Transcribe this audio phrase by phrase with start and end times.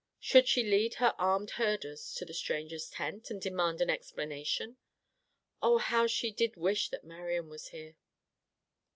[0.19, 4.77] Should she lead her armed herders to the stranger's tent and demand an explanation?
[5.61, 7.95] Oh, how she did wish that Marian was here!